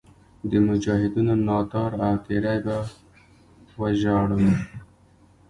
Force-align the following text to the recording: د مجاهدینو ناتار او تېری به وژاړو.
د 0.49 0.51
مجاهدینو 0.67 1.35
ناتار 1.47 1.91
او 2.05 2.13
تېری 2.25 2.57
به 2.65 2.77
وژاړو. 3.79 4.39